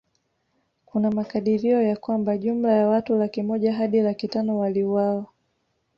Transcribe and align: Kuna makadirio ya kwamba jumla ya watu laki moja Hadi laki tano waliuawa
Kuna 0.85 1.11
makadirio 1.11 1.81
ya 1.81 1.95
kwamba 1.95 2.37
jumla 2.37 2.71
ya 2.73 2.87
watu 2.87 3.15
laki 3.17 3.43
moja 3.43 3.73
Hadi 3.73 4.01
laki 4.01 4.27
tano 4.27 4.57
waliuawa 4.59 5.25